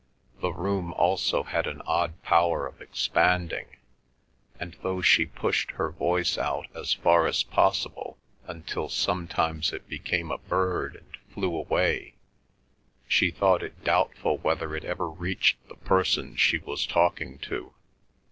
[0.41, 3.67] The room also had an odd power of expanding,
[4.59, 8.17] and though she pushed her voice out as far as possible
[8.47, 12.15] until sometimes it became a bird and flew away,
[13.07, 17.75] she thought it doubtful whether it ever reached the person she was talking to.